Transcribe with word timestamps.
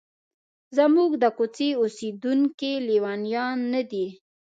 زموږ 0.77 1.11
د 1.23 1.25
کوڅې 1.37 1.69
اوسیدونکي 1.81 2.71
لیونیان 2.87 3.57
نه 3.73 3.81
دي. 3.91 4.07